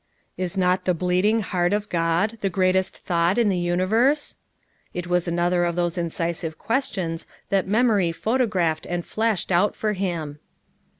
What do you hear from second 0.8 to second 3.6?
the bleeding heart of God the great est thought in the